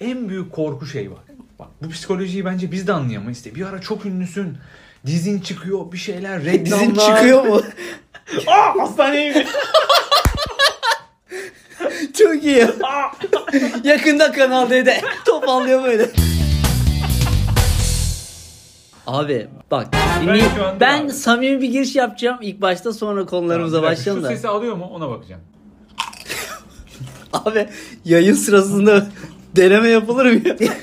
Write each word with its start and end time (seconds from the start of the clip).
En 0.00 0.28
büyük 0.28 0.52
korku 0.52 0.86
şey 0.86 1.10
var. 1.10 1.18
Bak 1.58 1.68
bu 1.82 1.88
psikolojiyi 1.88 2.44
bence 2.44 2.72
biz 2.72 2.86
de 2.86 2.92
anlayamayız. 2.92 3.44
De. 3.44 3.54
Bir 3.54 3.66
ara 3.66 3.80
çok 3.80 4.06
ünlüsün. 4.06 4.58
Dizin 5.06 5.40
çıkıyor 5.40 5.92
bir 5.92 5.98
şeyler 5.98 6.44
reklamlar. 6.44 6.80
Dizin 6.80 6.94
çıkıyor 6.94 7.44
mu? 7.44 7.62
Aa 8.46 8.80
hastaneye 8.80 9.28
gidiyor. 9.28 9.46
Çok 12.18 12.44
iyi. 12.44 12.66
Yakında 13.84 14.32
Kanal 14.32 14.70
D'de. 14.70 15.00
Toparlıyor 15.24 15.84
böyle. 15.84 16.10
Abi 19.06 19.48
bak 19.70 19.88
şu 20.24 20.30
anda 20.64 20.80
ben 20.80 21.04
abi. 21.04 21.12
samimi 21.12 21.60
bir 21.60 21.68
giriş 21.68 21.96
yapacağım 21.96 22.38
ilk 22.42 22.60
başta 22.60 22.92
sonra 22.92 23.26
konularımıza 23.26 23.82
dakika, 23.82 23.90
başlayalım 23.92 24.22
Şu 24.22 24.28
da. 24.28 24.34
sesi 24.34 24.48
alıyor 24.48 24.76
mu 24.76 24.84
ona 24.84 25.10
bakacağım. 25.10 25.42
Abi 27.32 27.68
yayın 28.04 28.34
sırasında 28.34 29.06
deneme 29.56 29.88
yapılır 29.88 30.32
mı 30.32 30.40
ya? 30.48 30.56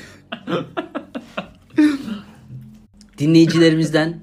Dinleyicilerimizden 3.17 4.20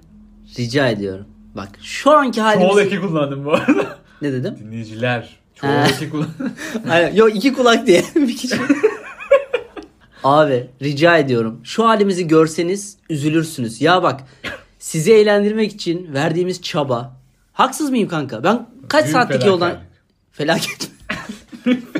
rica 0.58 0.88
ediyorum. 0.88 1.26
Bak 1.54 1.68
şu 1.82 2.10
anki 2.10 2.36
Çoğul 2.36 2.46
halimiz... 2.46 2.78
eki 2.78 3.00
kullandım 3.00 3.44
bu 3.44 3.52
arada. 3.52 3.98
Ne 4.22 4.32
dedim? 4.32 4.56
Dinleyiciler. 4.58 5.36
Çoğul 5.54 5.70
eki 5.70 6.10
kullandım. 6.10 6.52
Aynen. 6.90 7.14
Yok 7.14 7.36
iki 7.36 7.52
kulak 7.52 7.86
diye 7.86 8.04
bir 8.14 8.36
kişi. 8.36 8.56
Abi 10.24 10.70
rica 10.82 11.18
ediyorum. 11.18 11.60
Şu 11.64 11.88
halimizi 11.88 12.26
görseniz 12.26 12.96
üzülürsünüz. 13.10 13.80
Ya 13.80 14.02
bak 14.02 14.20
sizi 14.78 15.12
eğlendirmek 15.12 15.72
için 15.72 16.14
verdiğimiz 16.14 16.62
çaba. 16.62 17.16
Haksız 17.52 17.90
mıyım 17.90 18.08
kanka? 18.08 18.44
Ben 18.44 18.66
kaç 18.88 19.04
Büyük 19.04 19.12
saatlik 19.16 19.46
yoldan... 19.46 19.78
Felaket. 20.32 20.90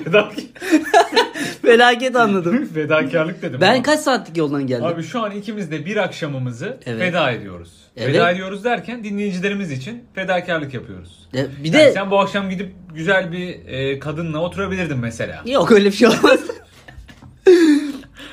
Felaket 0.04 0.48
anladım. 2.14 2.68
Fedakarlık 2.74 3.42
dedim. 3.42 3.60
Ben 3.60 3.74
ama. 3.74 3.82
kaç 3.82 4.00
saatlik 4.00 4.36
yoldan 4.36 4.66
geldim? 4.66 4.84
Abi 4.84 5.02
şu 5.02 5.22
an 5.22 5.30
ikimiz 5.30 5.70
de 5.70 5.86
bir 5.86 5.96
akşamımızı 5.96 6.76
Evet. 6.86 7.00
feda 7.00 7.30
ediyoruz. 7.30 7.72
Evet. 7.96 8.12
Feda 8.12 8.30
ediyoruz 8.30 8.64
derken 8.64 9.04
dinleyicilerimiz 9.04 9.72
için 9.72 10.04
fedakarlık 10.14 10.74
yapıyoruz. 10.74 11.28
Ya 11.32 11.46
bir 11.64 11.72
Yani 11.72 11.84
de 11.84 11.92
sen 11.92 12.10
bu 12.10 12.20
akşam 12.20 12.50
gidip 12.50 12.72
güzel 12.94 13.32
bir 13.32 13.66
e, 13.66 13.98
kadınla 13.98 14.38
oturabilirdin 14.38 14.98
mesela. 14.98 15.42
yok 15.46 15.72
öyle 15.72 15.86
bir 15.86 15.92
şey 15.96 16.08
olmaz. 16.08 16.40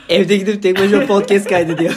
Evde 0.09 0.37
gidip 0.37 0.63
tek 0.63 0.79
başıma 0.79 1.05
podcast 1.05 1.49
kaydediyor. 1.49 1.93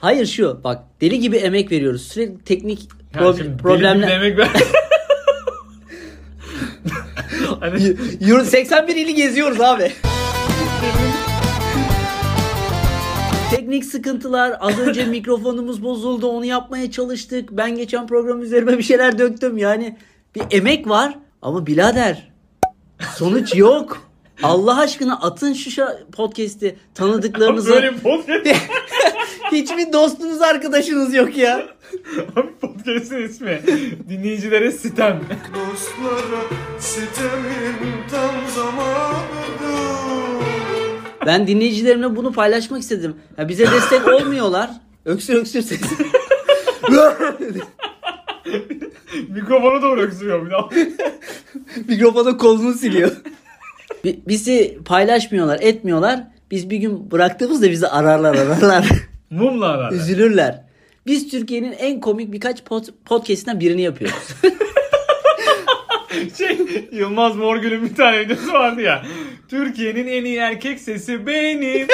Hayır 0.00 0.26
şu 0.26 0.60
bak 0.64 0.82
deli 1.00 1.20
gibi 1.20 1.36
emek 1.36 1.72
veriyoruz. 1.72 2.02
Sürekli 2.08 2.44
teknik 2.44 2.88
Yani 3.14 3.24
pro- 3.26 3.36
şimdi 3.36 3.48
deli 3.48 3.56
problemler. 3.56 4.08
bir 4.08 4.12
emek 4.14 4.38
ver. 4.38 4.48
Hani 7.62 7.96
Euro 8.28 8.44
81 8.44 8.96
ili 8.96 9.14
geziyoruz 9.14 9.60
abi. 9.60 9.92
Teknik 13.50 13.84
sıkıntılar. 13.84 14.56
Az 14.60 14.78
önce 14.78 15.04
mikrofonumuz 15.06 15.82
bozuldu. 15.82 16.26
Onu 16.26 16.44
yapmaya 16.44 16.90
çalıştık. 16.90 17.48
Ben 17.52 17.76
geçen 17.76 18.06
program 18.06 18.42
üzerime 18.42 18.78
bir 18.78 18.82
şeyler 18.82 19.18
döktüm. 19.18 19.58
Yani 19.58 19.96
bir 20.34 20.42
emek 20.50 20.88
var. 20.88 21.18
Ama 21.42 21.66
birader 21.66 22.30
sonuç 23.16 23.54
yok. 23.56 24.08
Allah 24.42 24.78
aşkına 24.80 25.16
atın 25.20 25.52
şu 25.52 25.84
podcast'i 26.12 26.76
tanıdıklarınızı. 26.94 27.70
böyle 27.70 27.96
podcast. 27.96 28.46
Hiçbir 29.52 29.92
dostunuz 29.92 30.42
arkadaşınız 30.42 31.14
yok 31.14 31.36
ya. 31.36 31.56
Abi 32.36 32.48
podcast'in 32.60 33.28
ismi. 33.28 33.60
Dinleyicilere 34.08 34.72
sitem. 34.72 35.20
Dostlara 35.54 36.42
sitemin 36.78 37.76
tam 38.10 38.30
zamanıdır 38.54 40.02
Ben 41.26 41.46
dinleyicilerimle 41.46 42.16
bunu 42.16 42.32
paylaşmak 42.32 42.82
istedim. 42.82 43.16
Ya 43.38 43.48
bize 43.48 43.66
destek 43.70 44.08
olmuyorlar. 44.08 44.70
Öksür 45.04 45.34
öksür 45.34 45.62
ses. 45.62 45.80
Mikrofona 49.28 49.82
doğru 49.82 50.00
öksürüyor 50.00 50.46
bir 50.46 50.50
daha. 50.50 50.68
Mikrofona 51.88 52.36
kolunu 52.36 52.72
siliyor. 52.74 53.10
Bi- 54.04 54.20
Bizi 54.28 54.78
paylaşmıyorlar, 54.84 55.58
etmiyorlar. 55.60 56.24
Biz 56.50 56.70
bir 56.70 56.76
gün 56.76 57.10
bıraktığımızda 57.10 57.70
bizi 57.70 57.88
ararlar, 57.88 58.34
ararlar. 58.34 58.86
Mumla 59.32 59.66
arar. 59.66 59.92
Üzülürler. 59.92 60.64
Biz 61.06 61.28
Türkiye'nin 61.30 61.72
en 61.72 62.00
komik 62.00 62.32
birkaç 62.32 62.60
pod- 62.60 62.92
podcast'inden 63.04 63.60
birini 63.60 63.82
yapıyoruz. 63.82 64.28
Şey 66.38 66.58
Yılmaz 66.92 67.36
Morgül'ün 67.36 67.84
bir 67.84 67.94
tane 67.94 68.20
videosu 68.20 68.52
vardı 68.52 68.80
ya. 68.80 69.02
Türkiye'nin 69.48 70.06
en 70.06 70.24
iyi 70.24 70.36
erkek 70.36 70.80
sesi 70.80 71.26
benim. 71.26 71.88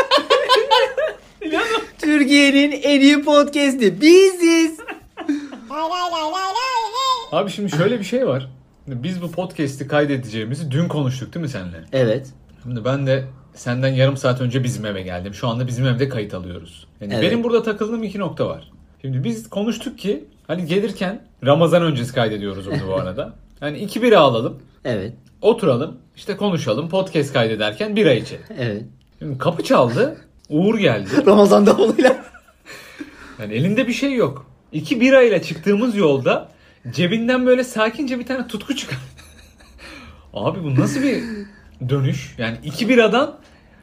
Türkiye'nin 1.98 2.72
en 2.82 3.00
iyi 3.00 3.22
podcast'i 3.22 4.00
biziz. 4.00 4.78
Abi 7.32 7.50
şimdi 7.50 7.76
şöyle 7.76 7.98
bir 7.98 8.04
şey 8.04 8.26
var. 8.26 8.48
Biz 8.86 9.22
bu 9.22 9.32
podcast'i 9.32 9.88
kaydedeceğimizi 9.88 10.70
dün 10.70 10.88
konuştuk 10.88 11.34
değil 11.34 11.42
mi 11.42 11.50
seninle? 11.50 11.84
Evet. 11.92 12.26
Şimdi 12.62 12.84
ben 12.84 13.06
de 13.06 13.24
senden 13.58 13.88
yarım 13.94 14.16
saat 14.16 14.40
önce 14.40 14.64
bizim 14.64 14.86
eve 14.86 15.02
geldim. 15.02 15.34
Şu 15.34 15.48
anda 15.48 15.66
bizim 15.66 15.86
evde 15.86 16.08
kayıt 16.08 16.34
alıyoruz. 16.34 16.86
Yani 17.00 17.14
Evet. 17.14 17.22
benim 17.22 17.44
burada 17.44 17.62
takıldığım 17.62 18.02
iki 18.02 18.18
nokta 18.18 18.46
var. 18.48 18.70
Şimdi 19.02 19.24
biz 19.24 19.50
konuştuk 19.50 19.98
ki 19.98 20.24
hani 20.46 20.66
gelirken 20.66 21.22
Ramazan 21.44 21.82
öncesi 21.82 22.14
kaydediyoruz 22.14 22.66
bunu 22.66 22.88
bu 22.88 22.94
arada. 22.94 23.32
Hani 23.60 23.78
iki 23.78 24.02
bira 24.02 24.18
alalım, 24.20 24.62
Evet. 24.84 25.12
oturalım, 25.42 25.96
işte 26.16 26.36
konuşalım, 26.36 26.88
podcast 26.88 27.32
kaydederken 27.32 27.96
bira 27.96 28.12
içelim. 28.12 28.42
Evet. 28.58 28.82
Şimdi 29.18 29.38
kapı 29.38 29.64
çaldı, 29.64 30.16
Uğur 30.48 30.78
geldi. 30.78 31.08
Ramazan 31.26 31.66
davuluyla. 31.66 32.24
Yani 33.40 33.54
elinde 33.54 33.88
bir 33.88 33.92
şey 33.92 34.14
yok. 34.14 34.46
İki 34.72 35.00
bira 35.00 35.22
ile 35.22 35.42
çıktığımız 35.42 35.96
yolda 35.96 36.48
cebinden 36.90 37.46
böyle 37.46 37.64
sakince 37.64 38.18
bir 38.18 38.26
tane 38.26 38.46
tutku 38.46 38.76
çıkar. 38.76 38.98
Abi 40.34 40.64
bu 40.64 40.74
nasıl 40.80 41.02
bir 41.02 41.22
dönüş? 41.88 42.34
Yani 42.38 42.56
iki 42.64 42.88
biradan 42.88 43.38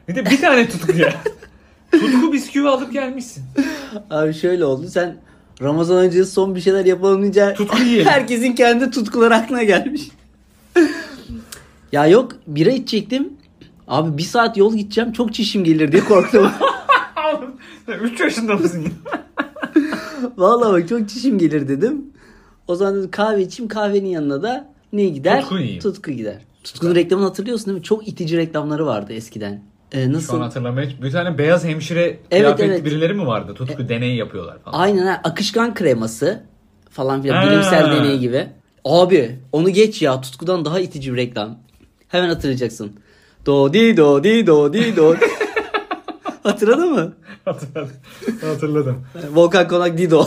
bir 0.08 0.14
de 0.14 0.26
bir 0.26 0.40
tane 0.40 0.68
tutkuya. 0.68 1.14
tutku 1.92 2.32
bisküvi 2.32 2.68
alıp 2.68 2.92
gelmişsin. 2.92 3.44
Abi 4.10 4.34
şöyle 4.34 4.64
oldu. 4.64 4.86
Sen 4.88 5.16
Ramazan 5.62 5.96
öncesi 5.96 6.30
son 6.32 6.54
bir 6.54 6.60
şeyler 6.60 6.84
yapalım 6.84 7.20
deyince 7.22 7.54
Tutku 7.54 7.82
yiyelim. 7.82 8.06
herkesin 8.06 8.52
kendi 8.52 8.90
tutkuları 8.90 9.34
aklına 9.34 9.62
gelmiş. 9.62 10.02
ya 11.92 12.06
yok 12.06 12.32
bira 12.46 12.70
içecektim. 12.70 13.32
Abi 13.88 14.18
bir 14.18 14.22
saat 14.22 14.56
yol 14.56 14.74
gideceğim 14.76 15.12
çok 15.12 15.34
çişim 15.34 15.64
gelir 15.64 15.92
diye 15.92 16.04
korktum. 16.04 16.50
3 18.02 18.20
yaşında 18.20 18.54
mısın? 18.56 18.88
Vallahi 20.36 20.72
bak 20.82 20.88
çok 20.88 21.08
çişim 21.08 21.38
gelir 21.38 21.68
dedim. 21.68 22.04
O 22.68 22.74
zaman 22.76 22.96
dedim 22.96 23.10
kahve 23.10 23.42
içeyim 23.42 23.68
kahvenin 23.68 24.08
yanına 24.08 24.42
da 24.42 24.68
ne 24.92 25.04
gider? 25.04 25.40
Tutku 25.40 25.58
yiyeyim. 25.58 25.80
Tutku 25.82 26.10
gider. 26.10 26.38
Tutku'nun 26.64 26.94
reklamını 26.94 27.26
hatırlıyorsun 27.26 27.66
değil 27.66 27.78
mi? 27.78 27.82
Çok 27.84 28.08
itici 28.08 28.36
reklamları 28.36 28.86
vardı 28.86 29.12
eskiden. 29.12 29.62
Şu 29.92 30.12
nasıl? 30.12 30.36
an 30.36 30.40
hatırlamaya 30.40 30.88
Bir 31.02 31.12
tane 31.12 31.38
beyaz 31.38 31.64
hemşire 31.64 32.18
kıyafetli 32.30 32.64
evet. 32.64 32.84
birileri 32.84 33.14
mi 33.14 33.26
vardı? 33.26 33.54
Tutku 33.54 33.88
deneyi 33.88 34.16
yapıyorlar 34.16 34.58
falan. 34.64 34.78
Aynen 34.78 35.06
ha, 35.06 35.20
akışkan 35.24 35.74
kreması 35.74 36.42
falan 36.90 37.22
filan 37.22 37.42
Ha. 37.42 37.50
bilimsel 37.50 37.90
deney 37.92 38.18
gibi. 38.18 38.46
Abi 38.84 39.38
onu 39.52 39.70
geç 39.70 40.02
ya 40.02 40.20
Tutku'dan 40.20 40.64
daha 40.64 40.80
itici 40.80 41.12
bir 41.12 41.16
reklam. 41.18 41.58
Hemen 42.08 42.28
hatırlayacaksın. 42.28 42.92
Do 43.46 43.72
di 43.72 43.96
do 43.96 44.24
di 44.24 44.46
do 44.46 44.72
di 44.72 44.96
do. 44.96 45.14
Hatırladın 46.42 46.92
mı? 46.92 47.12
Hatırladım. 47.44 47.92
Hatırladım. 48.40 49.04
Volkan 49.34 49.68
Konak 49.68 49.98
Dido. 49.98 50.26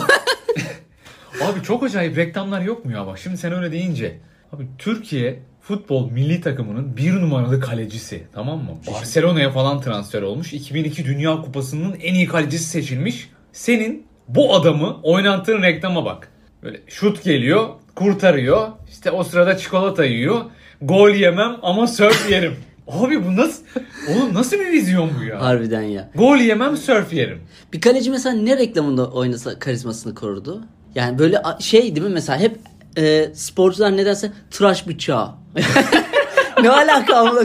Abi 1.42 1.62
çok 1.62 1.82
acayip 1.84 2.16
reklamlar 2.16 2.60
yok 2.60 2.84
mu 2.84 2.92
ya 2.92 3.06
bak 3.06 3.18
şimdi 3.18 3.36
sen 3.36 3.52
öyle 3.52 3.72
deyince. 3.72 4.20
Abi 4.52 4.66
Türkiye 4.78 5.42
futbol 5.60 6.10
milli 6.10 6.40
takımının 6.40 6.96
bir 6.96 7.12
numaralı 7.12 7.60
kalecisi 7.60 8.22
tamam 8.34 8.58
mı? 8.58 8.70
Barcelona'ya 8.94 9.50
falan 9.50 9.80
transfer 9.80 10.22
olmuş. 10.22 10.52
2002 10.52 11.04
Dünya 11.04 11.42
Kupası'nın 11.42 11.94
en 12.02 12.14
iyi 12.14 12.26
kalecisi 12.26 12.64
seçilmiş. 12.64 13.28
Senin 13.52 14.06
bu 14.28 14.54
adamı 14.54 14.96
oynattığın 15.02 15.62
reklama 15.62 16.04
bak. 16.04 16.28
Böyle 16.62 16.80
şut 16.86 17.24
geliyor, 17.24 17.68
kurtarıyor. 17.94 18.68
İşte 18.90 19.10
o 19.10 19.24
sırada 19.24 19.56
çikolata 19.56 20.04
yiyor. 20.04 20.40
Gol 20.82 21.10
yemem 21.10 21.56
ama 21.62 21.86
surf 21.86 22.30
yerim. 22.30 22.56
Abi 22.88 23.26
bu 23.26 23.36
nasıl? 23.36 23.62
Oğlum 24.08 24.34
nasıl 24.34 24.56
bir 24.58 24.72
vizyon 24.72 25.10
bu 25.20 25.24
ya? 25.24 25.40
Harbiden 25.40 25.82
ya. 25.82 26.10
Gol 26.14 26.36
yemem 26.36 26.76
surf 26.76 27.12
yerim. 27.12 27.40
Bir 27.72 27.80
kaleci 27.80 28.10
mesela 28.10 28.36
ne 28.36 28.56
reklamında 28.58 29.10
oynasa 29.10 29.58
karizmasını 29.58 30.14
korurdu? 30.14 30.64
Yani 30.94 31.18
böyle 31.18 31.42
şey 31.60 31.82
değil 31.82 32.06
mi 32.06 32.12
mesela 32.12 32.38
hep 32.38 32.58
e, 32.96 33.30
sporcular 33.34 33.96
ne 33.96 34.06
derse 34.06 34.32
tıraş 34.50 34.88
bıçağı. 34.88 35.28
ne 36.62 36.70
alaka 36.70 37.16
amına? 37.16 37.42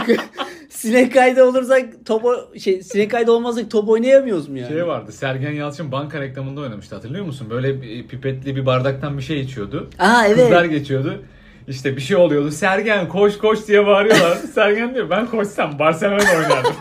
Sinek 0.70 1.14
kaydı 1.14 1.44
olursak 1.44 1.86
top 2.06 2.26
o- 2.26 2.58
şey 2.60 2.84
sinek 2.84 3.12
kaydı 3.12 3.32
olmazsak 3.32 3.72
top 3.72 3.90
oynayamıyoruz 3.90 4.48
mu 4.50 4.58
yani? 4.58 4.70
Şey 4.70 4.88
vardı 4.88 5.12
Sergen 5.12 5.52
Yalçın 5.52 5.92
banka 5.92 6.22
reklamında 6.22 6.62
oynamıştı 6.62 6.96
hatırlıyor 6.96 7.26
musun? 7.26 7.48
Böyle 7.50 7.82
bir 7.82 8.08
pipetli 8.08 8.56
bir 8.56 8.66
bardaktan 8.66 9.18
bir 9.18 9.24
şey 9.24 9.42
içiyordu. 9.42 9.90
Aa 10.00 10.26
evet. 10.28 10.38
Kızlar 10.38 10.66
geçiyordu. 10.66 11.24
İşte 11.68 11.96
bir 11.96 12.02
şey 12.02 12.18
oluyordu. 12.18 12.52
Sergen 12.52 13.10
koş 13.10 13.38
koş 13.38 13.68
diye 13.68 13.86
bağırıyorlar. 13.88 14.38
Sergen 14.56 14.96
diyor 14.96 15.10
ben 15.10 15.28
koşsam 15.28 15.80
Barcelona'da 15.80 16.38
oynardım. 16.38 16.74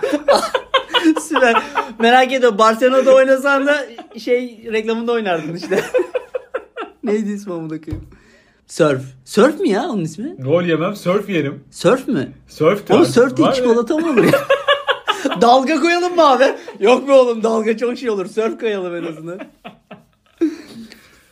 Süper. 1.29 1.63
Merak 1.99 2.33
etme 2.33 2.59
Barcelona'da 2.59 3.15
oynasan 3.15 3.67
da 3.67 3.87
şey 4.19 4.69
reklamında 4.73 5.13
oynardın 5.13 5.55
işte. 5.55 5.81
Neydi 7.05 7.31
ismi 7.33 7.53
amına 7.53 7.81
koyayım? 7.81 8.09
Surf. 8.67 9.03
Surf 9.25 9.61
mi 9.61 9.69
ya 9.69 9.83
onun 9.89 10.05
ismi? 10.05 10.37
Gol 10.39 10.63
yemem 10.63 10.97
surf 10.97 11.29
yerim. 11.29 11.65
Surf 11.71 12.09
mü? 12.09 12.29
Surf 12.49 12.91
Oğlum 12.91 13.01
tarzı. 13.03 13.13
surf 13.13 13.37
değil 13.37 13.53
çikolata 13.53 13.97
mı 13.99 14.11
olur 14.11 14.25
ya? 14.25 14.33
dalga 15.41 15.81
koyalım 15.81 16.15
mı 16.15 16.31
abi? 16.31 16.45
Yok 16.81 17.09
be 17.09 17.13
oğlum 17.13 17.43
dalga 17.43 17.77
çok 17.77 17.99
şey 17.99 18.11
olur. 18.11 18.27
Surf 18.27 18.61
koyalım 18.61 18.97
en 18.97 19.13
azından. 19.13 19.41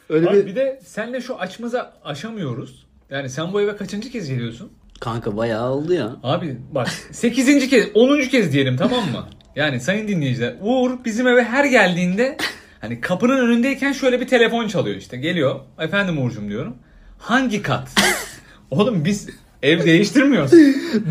Öyle 0.09 0.29
Abi 0.31 0.37
bir... 0.37 0.47
bir 0.47 0.57
de 0.57 0.81
senle 0.85 1.21
şu 1.21 1.37
açmaza 1.39 1.93
aşamıyoruz. 2.05 2.87
Yani 3.11 3.31
sen 3.31 3.53
bu 3.53 3.61
eve 3.61 3.77
kaçıncı 3.77 4.11
kez 4.11 4.29
geliyorsun? 4.29 4.73
Kanka 5.01 5.37
bayağı 5.37 5.71
oldu 5.71 5.93
ya. 5.95 6.17
Abi 6.23 6.57
bak 6.73 6.89
8. 7.13 7.69
kez 7.69 7.87
10. 7.95 8.21
kez 8.21 8.53
diyelim 8.53 8.77
tamam 8.77 9.01
mı? 9.05 9.27
Yani 9.57 9.81
sayın 9.81 10.09
dinleyiciler 10.09 10.55
Uğur 10.63 10.91
bizim 11.05 11.27
eve 11.27 11.45
her 11.45 11.65
geldiğinde 11.65 12.37
hani 12.81 13.01
kapının 13.01 13.39
önündeyken 13.39 13.93
şöyle 13.93 14.21
bir 14.21 14.27
telefon 14.27 14.69
çalıyor 14.69 14.97
işte 14.97 15.17
geliyor. 15.17 15.61
Efendim 15.79 16.19
Uğur'cum 16.25 16.49
diyorum. 16.49 16.77
Hangi 17.23 17.63
kat? 17.63 17.89
Oğlum 18.71 19.05
biz 19.05 19.29
ev 19.63 19.85
değiştirmiyoruz. 19.85 20.53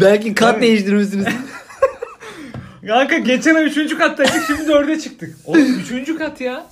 Belki 0.02 0.34
kat 0.36 0.62
değiştirmişsiniz. 0.62 1.26
Kanka 2.88 3.18
geçen 3.18 3.56
ay 3.56 3.66
3. 3.66 3.98
kattaydık 3.98 4.44
şimdi 4.48 4.62
4'e 4.62 5.00
çıktık. 5.00 5.36
Oğlum 5.46 5.80
3. 5.94 6.16
kat 6.18 6.42
ya. 6.42 6.66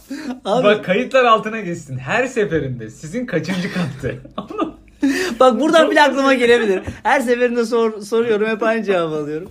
Abi- 0.45 0.63
Bak 0.63 0.86
kayıtlar 0.86 1.24
altına 1.25 1.59
geçsin. 1.59 1.97
Her 1.97 2.27
seferinde 2.27 2.89
sizin 2.89 3.25
kaçıncı 3.25 3.74
kattı? 3.74 4.15
Bak 5.39 5.59
buradan 5.59 5.92
bile 5.92 6.01
aklıma 6.01 6.33
gelebilir. 6.33 6.81
Her 7.03 7.19
seferinde 7.21 7.65
sor, 7.65 8.01
soruyorum 8.01 8.47
hep 8.50 8.63
aynı 8.63 8.83
cevabı 8.83 9.15
alıyorum. 9.15 9.50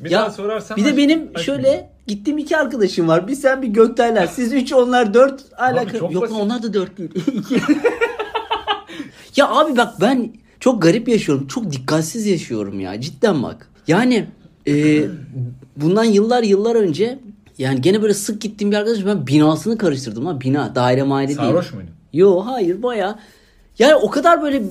bir 0.00 0.10
Ya, 0.10 0.30
sorarsan 0.30 0.76
Bir 0.76 0.84
de 0.84 0.88
aç- 0.90 0.96
benim 0.96 1.30
aç- 1.34 1.42
şöyle 1.44 1.90
gittiğim 2.06 2.38
iki 2.38 2.56
arkadaşım 2.56 3.08
var. 3.08 3.28
Bir 3.28 3.34
sen 3.34 3.62
bir 3.62 3.68
Göktaylar. 3.68 4.26
Siz 4.26 4.52
üç 4.52 4.72
onlar 4.72 5.14
dört 5.14 5.40
alaka. 5.58 5.98
çok 5.98 6.12
Yok 6.12 6.22
basit. 6.22 6.36
onlar 6.36 6.62
da 6.62 6.74
dört 6.74 6.98
değil. 6.98 7.10
Ya 9.36 9.48
abi 9.48 9.76
bak 9.76 10.00
ben 10.00 10.32
çok 10.60 10.82
garip 10.82 11.08
yaşıyorum. 11.08 11.46
Çok 11.46 11.72
dikkatsiz 11.72 12.26
yaşıyorum 12.26 12.80
ya. 12.80 13.00
Cidden 13.00 13.42
bak. 13.42 13.70
Yani 13.86 14.26
e, 14.66 15.04
bundan 15.76 16.04
yıllar 16.04 16.42
yıllar 16.42 16.76
önce 16.76 17.18
yani 17.58 17.80
gene 17.80 18.02
böyle 18.02 18.14
sık 18.14 18.40
gittiğim 18.40 18.72
bir 18.72 18.76
arkadaşım 18.76 19.06
ben 19.06 19.26
binasını 19.26 19.78
karıştırdım 19.78 20.26
ha. 20.26 20.40
Bina 20.40 20.74
daire 20.74 21.02
maire 21.02 21.28
değil. 21.28 21.38
Sarhoş 21.38 21.72
muydun? 21.72 21.90
Yo 22.12 22.40
hayır 22.46 22.82
baya. 22.82 23.18
Yani 23.78 23.94
o 23.94 24.10
kadar 24.10 24.42
böyle 24.42 24.62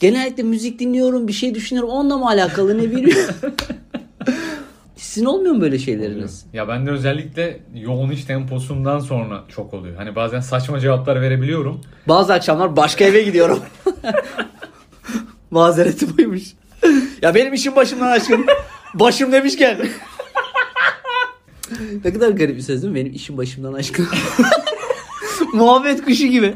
genellikle 0.00 0.42
müzik 0.42 0.78
dinliyorum 0.78 1.28
bir 1.28 1.32
şey 1.32 1.54
düşünüyorum 1.54 1.90
onunla 1.90 2.18
mı 2.18 2.26
alakalı 2.26 2.78
ne 2.78 2.82
bilmiyorum. 2.90 3.34
Sizin 5.00 5.26
olmuyor 5.26 5.54
mu 5.54 5.60
böyle 5.60 5.78
şeyleriniz? 5.78 6.44
Ya 6.52 6.68
bende 6.68 6.90
özellikle 6.90 7.60
yoğun 7.74 8.10
iş 8.10 8.24
temposundan 8.24 8.98
sonra 8.98 9.44
çok 9.48 9.74
oluyor. 9.74 9.96
Hani 9.96 10.16
bazen 10.16 10.40
saçma 10.40 10.80
cevaplar 10.80 11.20
verebiliyorum. 11.20 11.80
Bazı 12.08 12.34
akşamlar 12.34 12.76
başka 12.76 13.04
eve 13.04 13.22
gidiyorum. 13.22 13.60
Mazereti 15.50 16.18
buymuş. 16.18 16.42
ya 17.22 17.34
benim 17.34 17.54
işim 17.54 17.76
başımdan 17.76 18.10
aşkın. 18.10 18.46
Başım 18.94 19.32
demişken. 19.32 19.78
ne 22.04 22.12
kadar 22.12 22.28
garip 22.30 22.56
bir 22.56 22.62
söz 22.62 22.82
değil 22.82 22.92
mi? 22.92 23.00
Benim 23.00 23.12
işim 23.12 23.36
başımdan 23.36 23.72
aşkın. 23.72 24.08
Muhabbet 25.52 26.04
kuşu 26.04 26.26
gibi. 26.26 26.54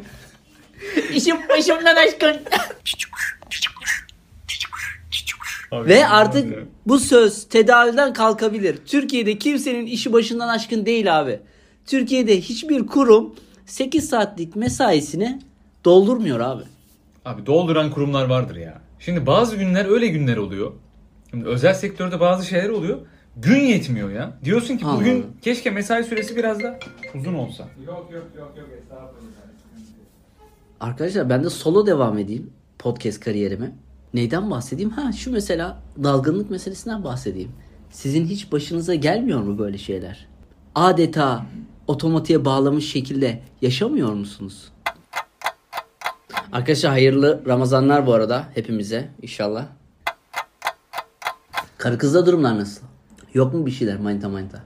İşim 1.14 1.36
başımdan 1.48 1.96
aşkın. 1.96 2.36
Abi, 5.74 5.88
Ve 5.88 6.06
artık 6.06 6.52
ya. 6.52 6.58
bu 6.86 6.98
söz 6.98 7.44
tedaviden 7.48 8.12
kalkabilir. 8.12 8.78
Türkiye'de 8.86 9.38
kimsenin 9.38 9.86
işi 9.86 10.12
başından 10.12 10.48
aşkın 10.48 10.86
değil 10.86 11.20
abi. 11.20 11.40
Türkiye'de 11.86 12.40
hiçbir 12.40 12.86
kurum 12.86 13.34
8 13.66 14.08
saatlik 14.08 14.56
mesaisini 14.56 15.42
doldurmuyor 15.84 16.40
abi. 16.40 16.62
Abi 17.24 17.46
dolduran 17.46 17.90
kurumlar 17.90 18.24
vardır 18.24 18.56
ya. 18.56 18.80
Şimdi 18.98 19.26
bazı 19.26 19.56
günler 19.56 19.86
öyle 19.90 20.06
günler 20.06 20.36
oluyor. 20.36 20.72
Şimdi 21.30 21.44
özel 21.46 21.74
sektörde 21.74 22.20
bazı 22.20 22.46
şeyler 22.46 22.68
oluyor. 22.68 22.98
Gün 23.36 23.60
yetmiyor 23.60 24.10
ya. 24.10 24.32
Diyorsun 24.44 24.76
ki 24.76 24.84
bugün 24.84 25.10
Anladım. 25.14 25.30
keşke 25.42 25.70
mesai 25.70 26.04
süresi 26.04 26.36
biraz 26.36 26.62
da 26.62 26.78
uzun 27.14 27.34
olsa. 27.34 27.68
Arkadaşlar 30.80 31.30
ben 31.30 31.44
de 31.44 31.50
solo 31.50 31.86
devam 31.86 32.18
edeyim 32.18 32.50
podcast 32.78 33.20
kariyerime. 33.20 33.72
Neyden 34.14 34.50
bahsedeyim? 34.50 34.90
Ha 34.90 35.12
şu 35.12 35.32
mesela 35.32 35.82
dalgınlık 36.02 36.50
meselesinden 36.50 37.04
bahsedeyim. 37.04 37.52
Sizin 37.90 38.26
hiç 38.26 38.52
başınıza 38.52 38.94
gelmiyor 38.94 39.40
mu 39.40 39.58
böyle 39.58 39.78
şeyler? 39.78 40.28
Adeta 40.74 41.46
otomatiğe 41.86 42.44
bağlamış 42.44 42.90
şekilde 42.90 43.42
yaşamıyor 43.62 44.12
musunuz? 44.12 44.72
Arkadaşlar 46.52 46.92
hayırlı 46.92 47.42
Ramazanlar 47.46 48.06
bu 48.06 48.14
arada 48.14 48.48
hepimize 48.54 49.10
inşallah. 49.22 49.66
Karı 51.78 51.98
kızda 51.98 52.26
durumlar 52.26 52.58
nasıl? 52.58 52.86
Yok 53.34 53.54
mu 53.54 53.66
bir 53.66 53.70
şeyler 53.70 54.00
manita 54.00 54.28
manita? 54.28 54.62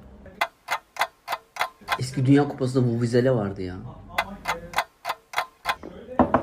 Eski 1.99 2.27
Dünya 2.27 2.49
Kupası'nda 2.49 2.89
bu 2.89 3.03
vizele 3.03 3.31
vardı 3.31 3.63
ya. 3.63 3.77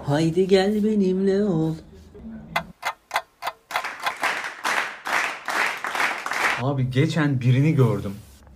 Haydi 0.03 0.47
gel 0.47 0.83
benimle 0.83 1.43
ol. 1.43 1.75
Abi 6.61 6.89
geçen 6.89 7.41
birini 7.41 7.75
gördüm. 7.75 8.11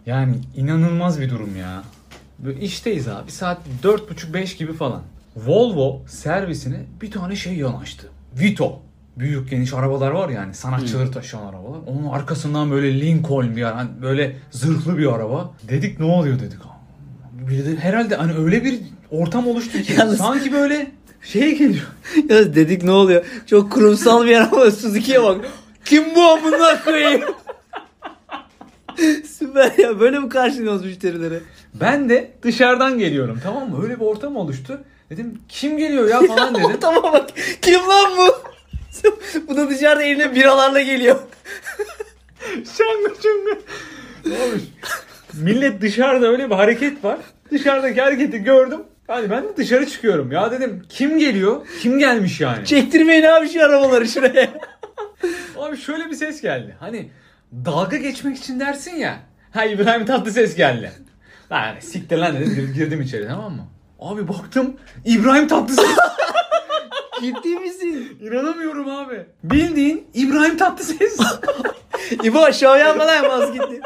Yani 0.05 0.35
inanılmaz 0.55 1.21
bir 1.21 1.29
durum 1.29 1.55
ya. 1.59 1.83
Böyle 2.39 2.59
işteyiz 2.59 3.07
abi. 3.07 3.31
Saat 3.31 3.61
4.30-5 3.83 4.57
gibi 4.57 4.73
falan. 4.73 5.01
Volvo 5.35 6.01
servisine 6.07 6.81
bir 7.01 7.11
tane 7.11 7.35
şey 7.35 7.53
yanaştı. 7.55 8.07
Vito. 8.39 8.79
Büyük 9.17 9.49
geniş 9.49 9.73
arabalar 9.73 10.11
var 10.11 10.29
yani 10.29 10.53
sanatçıları 10.53 11.11
taşıyan 11.11 11.43
arabalar. 11.45 11.79
Onun 11.87 12.05
arkasından 12.09 12.71
böyle 12.71 13.01
Lincoln 13.01 13.55
bir 13.55 13.61
hani 13.63 13.89
böyle 14.01 14.35
zırhlı 14.51 14.97
bir 14.97 15.05
araba. 15.15 15.53
Dedik 15.69 15.99
ne 15.99 16.05
oluyor 16.05 16.39
dedik. 16.39 16.59
Bir 17.33 17.65
de 17.65 17.75
herhalde 17.75 18.15
hani 18.15 18.33
öyle 18.33 18.63
bir 18.63 18.79
ortam 19.11 19.47
oluştu 19.47 19.81
ki 19.81 19.93
Yalnız- 19.93 20.17
sanki 20.17 20.51
böyle 20.51 20.91
şey 21.21 21.57
geliyor. 21.57 21.87
Ya 22.29 22.55
dedik 22.55 22.83
ne 22.83 22.91
oluyor? 22.91 23.25
Çok 23.45 23.71
kurumsal 23.71 24.23
bir 24.25 24.29
yer 24.29 24.41
ama 24.51 24.71
Suzuki'ye 24.71 25.23
bak. 25.23 25.45
Kim 25.85 26.15
bu 26.15 26.21
amına 26.23 26.83
koyayım? 26.83 27.21
Süper 29.37 29.77
ya 29.77 29.99
böyle 29.99 30.19
mi 30.19 30.29
karşılıyoruz 30.29 30.85
müşterileri? 30.85 31.39
Ben 31.73 32.09
de 32.09 32.31
dışarıdan 32.43 32.99
geliyorum 32.99 33.39
tamam 33.43 33.69
mı? 33.69 33.83
Öyle 33.83 33.95
bir 33.99 34.05
ortam 34.05 34.35
oluştu. 34.35 34.81
Dedim 35.09 35.41
kim 35.49 35.77
geliyor 35.77 36.09
ya 36.09 36.21
falan 36.21 36.55
dedim. 36.55 36.77
Tamam 36.81 37.13
bak 37.13 37.29
kim 37.61 37.79
lan 37.79 38.11
bu? 38.17 38.35
bu 39.47 39.57
da 39.57 39.69
dışarıda 39.69 40.03
eline 40.03 40.35
biralarla 40.35 40.81
geliyor. 40.81 41.19
Şangı 42.53 43.21
çungı. 43.21 43.59
Ne 44.25 44.43
olmuş? 44.43 44.61
Millet 45.33 45.81
dışarıda 45.81 46.27
öyle 46.27 46.49
bir 46.49 46.55
hareket 46.55 47.03
var. 47.03 47.17
Dışarıdaki 47.51 48.01
hareketi 48.01 48.37
gördüm. 48.37 48.79
Hadi 49.07 49.29
ben 49.29 49.43
de 49.43 49.57
dışarı 49.57 49.85
çıkıyorum. 49.85 50.31
Ya 50.31 50.51
dedim 50.51 50.83
kim 50.89 51.19
geliyor? 51.19 51.67
Kim 51.81 51.99
gelmiş 51.99 52.41
yani? 52.41 52.65
Çektirmeyin 52.65 53.23
abi 53.23 53.49
şu 53.49 53.65
arabaları 53.65 54.07
şuraya. 54.07 54.49
Abi 55.57 55.77
şöyle 55.77 56.09
bir 56.09 56.15
ses 56.15 56.41
geldi. 56.41 56.75
Hani 56.79 57.09
dalga 57.53 57.97
geçmek 57.97 58.37
için 58.37 58.59
dersin 58.59 58.95
ya. 58.95 59.19
Ha 59.51 59.65
İbrahim 59.65 60.05
Tatlıses 60.05 60.55
geldi. 60.55 60.91
Lan 61.51 61.75
siktir 61.79 62.17
lan 62.17 62.35
dedim 62.35 62.55
gir- 62.55 62.73
girdim 62.73 63.01
içeri 63.01 63.27
tamam 63.27 63.53
mı? 63.53 63.65
Abi 63.99 64.27
baktım 64.27 64.75
İbrahim 65.05 65.47
Tatlıses. 65.47 65.85
Ciddi 67.21 67.55
misin? 67.55 68.17
İnanamıyorum 68.21 68.89
abi. 68.89 69.25
Bildiğin 69.43 70.07
İbrahim 70.13 70.57
Tatlıses. 70.57 71.19
İbo 72.23 72.39
aşağı 72.43 72.79
yanmadan 72.79 73.23
bas 73.29 73.53
gitti. 73.53 73.81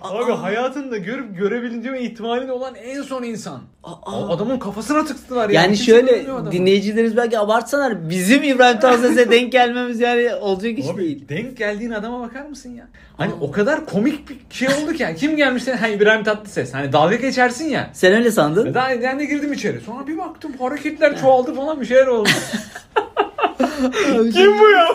Abi 0.00 0.32
hayatında 0.32 0.96
görüp 0.96 1.38
görebileceğim 1.38 1.96
ihtimalin 1.96 2.48
olan 2.48 2.74
en 2.74 3.02
son 3.02 3.22
insan. 3.22 3.60
Aa. 3.84 4.28
Adamın 4.28 4.58
kafasına 4.58 5.04
tıktılar 5.04 5.48
ya. 5.50 5.62
Yani 5.62 5.76
Kimse 5.76 5.84
şöyle 5.84 6.32
adamı. 6.32 6.52
dinleyicilerimiz 6.52 7.16
belki 7.16 7.38
abartsalar 7.38 8.08
bizim 8.10 8.42
İbrahim 8.42 8.80
Tatlıses'e 8.80 9.30
denk 9.30 9.52
gelmemiz 9.52 10.00
yani 10.00 10.34
olacak 10.34 10.78
iş 10.78 10.88
Abi 10.88 11.02
değil. 11.02 11.28
denk 11.28 11.56
geldiğin 11.56 11.90
adama 11.90 12.20
bakar 12.20 12.46
mısın 12.46 12.74
ya? 12.74 12.88
Hani 13.16 13.32
o 13.40 13.50
kadar 13.50 13.86
komik 13.86 14.30
bir 14.30 14.36
şey 14.50 14.68
oldu 14.68 14.92
ki. 14.92 15.02
Yani 15.02 15.16
kim 15.16 15.36
gelmiş 15.36 15.62
sen? 15.62 15.76
Ha 15.76 15.88
İbrahim 15.88 16.24
Tatlıses. 16.24 16.74
Hani 16.74 16.92
dalga 16.92 17.16
geçersin 17.16 17.64
ya. 17.68 17.90
Sen 17.92 18.14
öyle 18.14 18.30
sandın. 18.30 18.74
Daha 18.74 18.90
ben 19.02 19.18
de 19.18 19.24
girdim 19.24 19.52
içeri. 19.52 19.80
Sonra 19.80 20.06
bir 20.06 20.18
baktım 20.18 20.52
hareketler 20.58 21.20
çoğaldı 21.20 21.54
falan 21.54 21.80
bir 21.80 21.86
şeyler 21.86 22.06
oldu. 22.06 22.28
kim 24.32 24.58
bu 24.58 24.68
ya? 24.68 24.86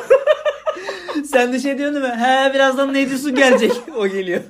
Sen 1.25 1.53
de 1.53 1.59
şey 1.59 1.77
diyorsun 1.77 2.01
değil 2.03 2.13
mi? 2.13 2.19
He 2.21 2.53
birazdan 2.53 2.93
neydi 2.93 3.17
su 3.17 3.35
gelecek. 3.35 3.71
o 3.97 4.07
geliyor. 4.07 4.41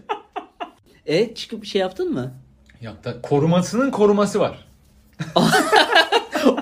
E 1.05 1.35
çıkıp 1.35 1.65
şey 1.65 1.81
yaptın 1.81 2.13
mı? 2.13 2.33
Ya 2.81 2.93
da 3.03 3.21
korumasının 3.21 3.91
koruması 3.91 4.39
var. 4.39 4.65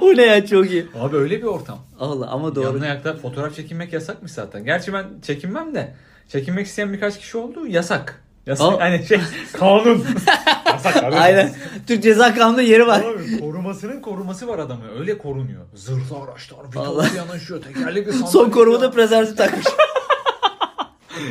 o 0.01 0.17
ne 0.17 0.21
ya 0.25 0.45
çok 0.45 0.71
iyi. 0.71 0.87
Abi 0.99 1.15
öyle 1.17 1.37
bir 1.37 1.47
ortam. 1.47 1.79
Allah 1.99 2.27
ama 2.27 2.55
doğru. 2.55 2.65
Yanına 2.65 2.85
ayakta 2.85 3.13
fotoğraf 3.13 3.55
çekinmek 3.55 3.93
yasakmış 3.93 4.31
zaten. 4.31 4.65
Gerçi 4.65 4.93
ben 4.93 5.05
çekinmem 5.21 5.75
de 5.75 5.95
çekinmek 6.27 6.67
isteyen 6.67 6.93
birkaç 6.93 7.19
kişi 7.19 7.37
oldu. 7.37 7.67
Yasak. 7.67 8.23
Yasak. 8.45 8.73
Aa. 8.73 8.79
Hani 8.79 9.05
şey 9.05 9.19
kanun. 9.53 10.05
yasak 10.65 11.03
abi. 11.03 11.15
Aynen. 11.15 11.53
Türk 11.87 12.03
Ceza 12.03 12.33
Kanunu'nda 12.33 12.61
yeri 12.61 12.87
var. 12.87 13.01
Abi 13.01 13.39
korumasının 13.39 14.01
koruması 14.01 14.47
var 14.47 14.59
adamı. 14.59 14.83
Öyle 14.99 15.17
korunuyor. 15.17 15.65
Zırhlı 15.75 16.17
araçlar, 16.23 16.57
Allah. 16.75 17.03
vitoslu 17.03 17.17
yanaşıyor, 17.17 17.61
tekerlekli 17.61 18.11
sandalye. 18.11 18.27
Son 18.31 18.49
korumada 18.49 18.91
prezervatif 18.91 19.37
takmış. 19.37 19.65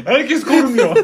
Herkes 0.05 0.45
korunuyor. 0.45 0.97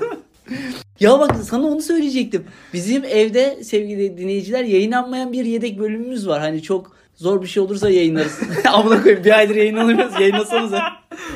Ya 1.01 1.19
bak 1.19 1.37
sana 1.45 1.67
onu 1.67 1.81
söyleyecektim. 1.83 2.45
Bizim 2.73 3.05
evde 3.05 3.65
sevgili 3.65 4.19
dinleyiciler 4.19 4.65
yayınlanmayan 4.65 5.33
bir 5.33 5.45
yedek 5.45 5.79
bölümümüz 5.79 6.29
var. 6.29 6.41
Hani 6.41 6.63
çok 6.63 6.93
zor 7.15 7.43
bir 7.43 7.47
şey 7.47 7.63
olursa 7.63 7.91
yayınlarız. 7.91 8.41
Amına 8.73 9.03
koyayım 9.03 9.25
bir 9.25 9.39
aydır 9.39 9.55
yayınlanamıyoruz. 9.55 10.21
Yayınlasanıza. 10.21 10.83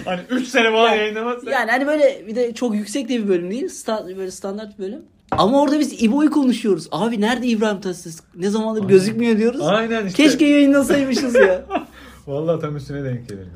hani 0.05 0.21
3 0.31 0.49
sene 0.49 0.71
falan 0.73 0.95
yayınlamazsa. 0.95 1.51
Yani 1.51 1.71
hani 1.71 1.87
böyle 1.87 2.25
bir 2.27 2.35
de 2.35 2.55
çok 2.55 2.75
yüksek 2.75 3.09
de 3.09 3.23
bir 3.23 3.29
bölüm 3.29 3.51
değil. 3.51 3.65
Sta- 3.65 4.17
böyle 4.17 4.31
standart 4.31 4.79
bir 4.79 4.85
bölüm. 4.85 5.03
Ama 5.31 5.63
orada 5.63 5.81
biz 5.81 6.03
İbo'yu 6.03 6.31
konuşuyoruz. 6.31 6.89
Abi 6.91 7.21
nerede 7.21 7.47
İbrahim 7.47 7.81
Tatlıses? 7.81 8.21
Ne 8.37 8.51
zamandır 8.51 8.89
gözükmüyor 8.89 9.39
diyoruz. 9.39 9.61
Aynen 9.63 10.07
işte. 10.07 10.23
Keşke 10.23 10.47
yayınlasaymışız 10.47 11.35
ya. 11.35 11.65
Vallahi 12.27 12.61
tam 12.61 12.77
üstüne 12.77 13.05
denk 13.05 13.29
gelirdi. 13.29 13.51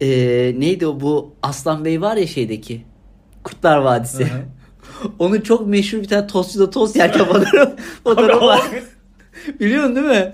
Ee, 0.00 0.54
neydi 0.60 0.86
o 0.86 1.00
bu 1.00 1.34
Aslan 1.42 1.84
Bey 1.84 2.00
var 2.00 2.16
ya 2.16 2.26
şeydeki. 2.26 2.82
Kurtlar 3.44 3.78
Vadisi. 3.78 4.24
Hı 4.24 4.28
hı. 4.28 4.42
Onun 5.18 5.40
çok 5.40 5.66
meşhur 5.66 5.98
bir 5.98 6.08
tane 6.08 6.26
tostçuda 6.26 6.70
tost 6.70 6.96
yerken 6.96 7.24
fotoğraf, 7.24 7.72
fotoğraf 8.04 8.42
var. 8.42 8.62
Biliyorsun 9.60 9.96
değil 9.96 10.06
mi? 10.06 10.32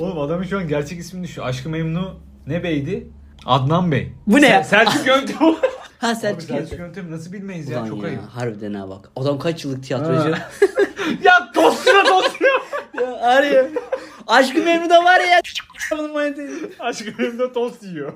Oğlum 0.00 0.18
adamın 0.18 0.44
şu 0.44 0.58
an 0.58 0.68
gerçek 0.68 0.98
ismini 0.98 1.24
düşün. 1.24 1.42
Aşkı 1.42 1.68
Memnu 1.68 2.14
ne 2.46 2.62
beydi? 2.62 3.08
Adnan 3.46 3.92
Bey. 3.92 4.12
Bu 4.26 4.40
ne 4.40 4.46
ya? 4.48 4.64
Sel- 4.64 4.86
Selçuk 4.86 5.06
Yöntem. 5.06 5.36
Ha 5.98 6.08
Abi 6.08 6.16
Selçuk 6.16 6.42
Selçuk 6.42 6.78
Yöntem. 6.78 7.10
Nasıl 7.10 7.32
bilmeyiz 7.32 7.68
ya 7.68 7.78
Ulan 7.80 7.88
çok 7.88 8.02
ya, 8.02 8.08
ayıp. 8.08 8.20
harbiden 8.34 8.74
ha 8.74 8.88
bak. 8.88 9.10
Adam 9.16 9.38
kaç 9.38 9.64
yıllık 9.64 9.84
tiyatrocu. 9.84 10.34
Ya 11.22 11.52
tostuna 11.54 12.02
tostuna. 12.04 12.48
ya 13.00 13.20
arıyor. 13.20 13.68
Aşkı 14.26 14.62
Memnu'da 14.62 15.04
var 15.04 15.20
ya. 15.20 15.40
Aşkı 16.80 17.10
Memnu 17.18 17.52
tost 17.52 17.82
yiyor. 17.82 18.12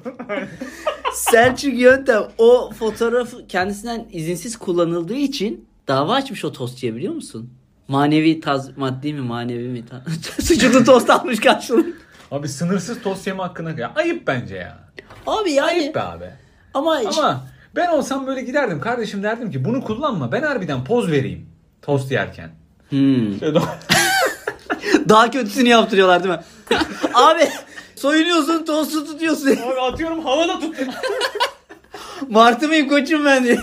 Selçuk 1.13 1.75
Yöntem 1.79 2.23
o 2.39 2.71
fotoğrafı 2.79 3.47
kendisinden 3.47 4.07
izinsiz 4.13 4.57
kullanıldığı 4.59 5.15
için 5.15 5.69
dava 5.89 6.15
açmış 6.15 6.45
o 6.45 6.53
tostçuya 6.53 6.97
biliyor 6.97 7.15
musun? 7.15 7.51
Manevi 7.89 8.41
taz 8.41 8.77
maddi 8.79 9.13
mi 9.13 9.21
manevi 9.21 9.69
mi? 9.69 9.85
Sucuklu 10.43 10.85
tost 10.85 11.11
almış 11.11 11.41
karşılığında. 11.41 11.97
abi 12.31 12.49
sınırsız 12.49 13.03
tost 13.03 13.27
yeme 13.27 13.43
hakkına 13.43 13.81
ya. 13.81 13.93
Ayıp 13.97 14.27
bence 14.27 14.57
ya. 14.57 14.79
Abi 15.27 15.53
yani 15.53 15.67
Ayıp 15.67 15.95
be 15.95 16.01
abi. 16.01 16.31
ama, 16.75 17.01
Ama 17.17 17.47
ben 17.77 17.89
olsam 17.89 18.27
böyle 18.27 18.43
giderdim. 18.43 18.81
Kardeşim 18.81 19.23
derdim 19.23 19.51
ki 19.51 19.65
bunu 19.65 19.85
kullanma. 19.85 20.33
Ben 20.33 20.43
harbiden 20.43 20.85
poz 20.85 21.11
vereyim. 21.11 21.47
Tost 21.83 22.13
yerken. 22.13 22.51
Hmm. 22.91 23.39
Şöyle 23.41 23.61
daha 25.09 25.31
kötüsünü 25.31 25.69
yaptırıyorlar 25.69 26.25
değil 26.25 26.35
mi? 26.35 26.41
Abi 27.15 27.49
soyunuyorsun 27.97 28.65
tostu 28.65 29.07
tutuyorsun. 29.07 29.47
Abi 29.51 29.81
atıyorum 29.81 30.25
havada 30.25 30.61
tut. 30.61 30.77
Martı 32.29 32.69
mıyım 32.69 32.89
koçum 32.89 33.25
ben 33.25 33.45
diye. 33.45 33.59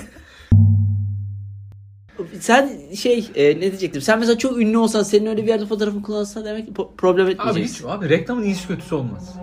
Sen 2.39 2.79
şey 2.95 3.29
e, 3.35 3.47
ne 3.49 3.61
diyecektim? 3.61 4.01
Sen 4.01 4.19
mesela 4.19 4.37
çok 4.37 4.57
ünlü 4.57 4.77
olsan 4.77 5.03
senin 5.03 5.25
öyle 5.25 5.43
bir 5.43 5.47
yerde 5.47 5.65
fotoğrafını 5.65 6.03
kullansan 6.03 6.45
demek 6.45 6.65
ki 6.67 6.73
po- 6.73 6.95
problem 6.97 7.25
Abi 7.25 7.31
etmeyeceksin. 7.31 7.75
hiç 7.75 7.93
abi 7.93 8.09
reklamın 8.09 8.43
iyisi 8.43 8.67
kötüsü 8.67 8.95
olmaz. 8.95 9.33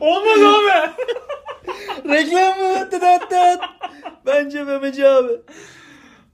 olmaz 0.00 0.38
abi. 0.38 0.90
Reklam 2.08 2.58
mı? 2.58 2.88
Dıdat 2.92 3.30
dıdat. 3.30 3.60
Bence 4.26 4.64
Memeci 4.64 5.08
abi. 5.08 5.32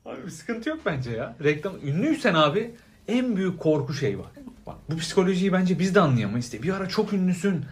Abi 0.05 0.27
bir 0.27 0.31
sıkıntı 0.31 0.69
yok 0.69 0.79
bence 0.87 1.11
ya. 1.11 1.37
Reklam 1.45 1.73
ünlüysen 1.85 2.35
abi 2.35 2.75
en 3.09 3.37
büyük 3.37 3.61
korku 3.61 3.95
şey 3.95 4.19
var. 4.19 4.27
Bak 4.67 4.77
bu 4.91 4.97
psikolojiyi 4.97 5.53
bence 5.53 5.79
biz 5.79 5.95
de 5.95 6.01
anlayamayız. 6.01 6.45
İşte 6.45 6.63
bir 6.63 6.73
ara 6.75 6.89
çok 6.89 7.13
ünlüsün. 7.13 7.65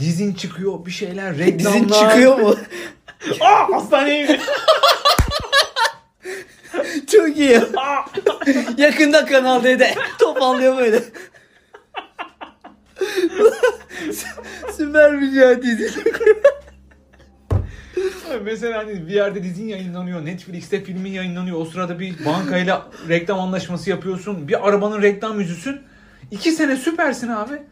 Dizin 0.00 0.34
çıkıyor 0.34 0.86
bir 0.86 0.90
şeyler 0.90 1.38
reklamlar. 1.38 1.74
Dizin 1.74 1.88
çıkıyor 1.88 2.38
mu? 2.38 2.56
Aa 3.40 3.72
hastaneye 3.72 4.22
gidiyor. 4.22 4.40
Çok 7.12 7.36
iyi. 7.36 7.60
Yakında 8.76 9.26
Kanal 9.26 9.64
D'de 9.64 9.94
topallıyor 10.18 10.76
böyle. 10.76 11.02
Süper 14.76 15.20
bir 15.20 15.34
şey 15.34 15.62
dizi. 15.62 16.04
Mesela 18.44 18.78
hani 18.78 19.08
bir 19.08 19.14
yerde 19.14 19.42
dizin 19.42 19.68
yayınlanıyor. 19.68 20.24
Netflix'te 20.24 20.84
filmin 20.84 21.10
yayınlanıyor. 21.10 21.60
O 21.60 21.64
sırada 21.64 21.98
bir 21.98 22.24
bankayla 22.24 22.86
reklam 23.08 23.40
anlaşması 23.40 23.90
yapıyorsun. 23.90 24.48
Bir 24.48 24.68
arabanın 24.68 25.02
reklam 25.02 25.40
yüzüsün. 25.40 25.80
İki 26.30 26.52
sene 26.52 26.76
süpersin 26.76 27.28
abi. 27.28 27.62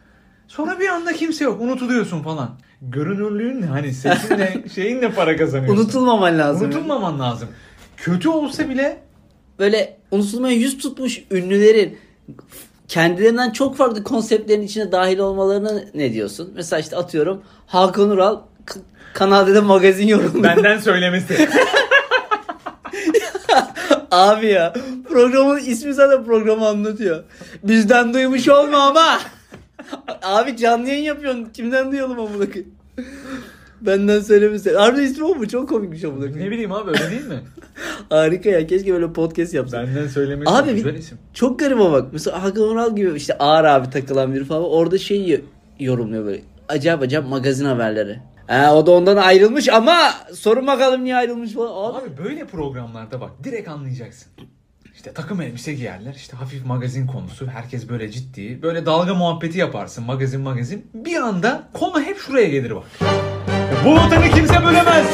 Sonra 0.48 0.80
bir 0.80 0.88
anda 0.88 1.12
kimse 1.12 1.44
yok. 1.44 1.60
Unutuluyorsun 1.60 2.22
falan. 2.22 2.58
Görünürlüğünle 2.82 3.66
hani 3.66 3.92
sesinle 3.92 4.64
şeyinle 4.74 5.12
para 5.12 5.36
kazanıyorsun. 5.36 5.82
Unutulmaman 5.82 6.38
lazım. 6.38 6.66
Unutulmaman 6.66 7.20
lazım. 7.20 7.48
Kötü 7.96 8.28
olsa 8.28 8.68
bile 8.68 9.08
Böyle 9.58 9.96
unutulmaya 10.10 10.56
yüz 10.56 10.78
tutmuş 10.78 11.24
ünlülerin 11.30 11.98
kendilerinden 12.88 13.50
çok 13.50 13.76
farklı 13.76 14.04
konseptlerin 14.04 14.62
içine 14.62 14.92
dahil 14.92 15.18
olmalarına 15.18 15.84
ne 15.94 16.12
diyorsun? 16.12 16.52
Mesela 16.54 16.80
işte 16.80 16.96
atıyorum 16.96 17.42
Hakan 17.66 18.10
Ural 18.10 18.40
Kanal 19.14 19.46
D'de 19.46 19.60
magazin 19.60 20.06
yorumluyor. 20.06 20.44
benden 20.56 20.78
söylemesi. 20.78 21.48
Abi 24.10 24.46
ya 24.46 24.72
programın 25.08 25.58
ismi 25.58 25.94
zaten 25.94 26.24
programı 26.24 26.66
anlatıyor. 26.68 27.24
Bizden 27.62 28.14
duymuş 28.14 28.48
olma 28.48 28.78
ama. 28.78 29.18
Abi 30.22 30.56
canlı 30.56 30.88
yayın 30.88 31.02
yapıyorsun. 31.02 31.44
Kimden 31.54 31.92
duyalım 31.92 32.20
amına 32.20 32.44
koyayım? 32.46 32.74
Benden 33.80 34.20
söylemesi. 34.20 34.74
Harbi 34.76 35.02
ismi 35.02 35.24
o 35.24 35.34
mu? 35.34 35.48
Çok 35.48 35.68
komikmiş 35.68 36.04
amına 36.04 36.24
ne 36.24 36.30
koyayım. 36.32 36.52
bileyim 36.52 36.72
abi 36.72 36.90
öyle 36.90 37.10
değil 37.10 37.26
mi? 37.26 37.40
Harika 38.10 38.50
ya. 38.50 38.66
Keşke 38.66 38.92
böyle 38.92 39.12
podcast 39.12 39.54
yapsak. 39.54 39.86
Benden 39.86 40.08
söylemesi 40.08 40.50
Abi 40.50 40.72
güzel 40.74 40.94
isim. 40.94 41.18
Çok 41.34 41.58
garip 41.58 41.80
ama 41.80 41.92
bak. 41.92 42.06
Mesela 42.12 42.42
Hakan 42.42 42.62
Ural 42.62 42.96
gibi 42.96 43.16
işte 43.16 43.38
ağır 43.38 43.64
abi 43.64 43.90
takılan 43.90 44.34
biri 44.34 44.44
falan. 44.44 44.64
Orada 44.64 44.98
şey 44.98 45.44
yorumluyor 45.80 46.24
böyle. 46.24 46.40
Acayip 46.68 47.02
acayip 47.02 47.28
magazin 47.28 47.64
haberleri. 47.64 48.20
Ha, 48.48 48.74
o 48.74 48.86
da 48.86 48.90
ondan 48.90 49.16
ayrılmış 49.16 49.68
ama 49.68 50.14
sorun 50.34 50.66
bakalım 50.66 51.04
niye 51.04 51.16
ayrılmış 51.16 51.52
falan. 51.52 51.92
Abi, 51.94 51.98
Abi 51.98 52.18
böyle 52.24 52.46
programlarda 52.46 53.20
bak 53.20 53.30
direkt 53.44 53.68
anlayacaksın. 53.68 54.32
İşte 54.94 55.12
takım 55.12 55.40
elbise 55.40 55.72
giyerler. 55.74 56.14
işte 56.14 56.36
hafif 56.36 56.66
magazin 56.66 57.06
konusu. 57.06 57.46
Herkes 57.46 57.88
böyle 57.88 58.10
ciddi. 58.10 58.62
Böyle 58.62 58.86
dalga 58.86 59.14
muhabbeti 59.14 59.58
yaparsın. 59.58 60.04
Magazin 60.04 60.40
magazin. 60.40 60.90
Bir 60.94 61.16
anda 61.16 61.62
konu 61.72 62.02
hep 62.02 62.18
şuraya 62.18 62.48
gelir 62.48 62.76
bak. 62.76 62.84
Bu 63.84 63.94
vatanı 63.94 64.28
kimse 64.30 64.64
bölemez. 64.64 65.06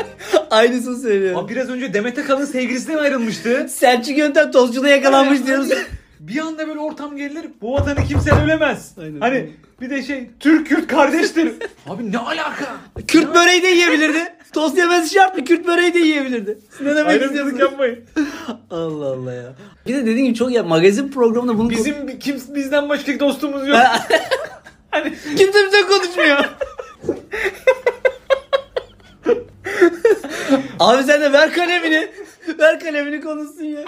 aynısını 0.50 0.98
söylüyor. 0.98 1.42
Abi 1.42 1.54
biraz 1.54 1.68
önce 1.68 1.94
Demet 1.94 2.18
Akalın 2.18 2.44
sevgilisinden 2.44 2.98
ayrılmıştı. 2.98 3.66
Selçuk 3.68 4.18
Yöntem 4.18 4.50
tozculuğa 4.50 4.90
yakalanmış 4.90 5.46
diyoruz. 5.46 5.68
Bir 6.20 6.38
anda 6.38 6.68
böyle 6.68 6.78
ortam 6.78 7.16
gelir. 7.16 7.46
Bu 7.60 7.72
vatanı 7.72 8.04
kimse 8.04 8.30
bölemez. 8.42 8.92
Aynen. 9.00 9.20
Hani 9.20 9.50
bir 9.80 9.90
de 9.90 10.02
şey 10.02 10.30
Türk 10.40 10.66
Kürt 10.66 10.86
kardeştir. 10.86 11.52
Abi 11.88 12.12
ne 12.12 12.18
alaka? 12.18 12.76
Kürt 13.06 13.34
böreği 13.34 13.62
de 13.62 13.66
yiyebilirdi. 13.66 14.36
Tost 14.52 14.78
yemesi 14.78 15.14
şart 15.14 15.38
mı? 15.38 15.44
Kürt 15.44 15.66
böreği 15.66 15.94
de 15.94 15.98
yiyebilirdi. 15.98 16.58
Ne 16.80 16.96
demek 16.96 17.22
istiyorsun? 17.22 17.58
yapmayın. 17.58 18.04
Allah 18.70 19.06
Allah 19.06 19.32
ya. 19.32 19.52
Bir 19.86 19.94
de 19.94 20.02
dediğim 20.02 20.26
gibi 20.26 20.34
çok 20.34 20.52
ya 20.52 20.62
magazin 20.62 21.08
programında 21.08 21.58
bunu 21.58 21.70
Bizim 21.70 22.18
kim, 22.18 22.40
bizden 22.48 22.88
başka 22.88 23.20
dostumuz 23.20 23.68
yok. 23.68 23.78
hani 24.90 25.14
kimse 25.36 25.66
bize 25.66 25.82
konuşmuyor. 25.82 26.44
Abi 30.80 31.02
sen 31.02 31.20
de 31.20 31.32
ver 31.32 31.52
kalemini. 31.52 32.08
Ver 32.58 32.80
kalemini 32.80 33.20
konuşsun 33.20 33.64
ya. 33.64 33.84